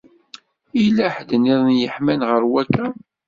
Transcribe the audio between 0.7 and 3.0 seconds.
Yella ḥedd nniḍen yeḥman ɣer wakka?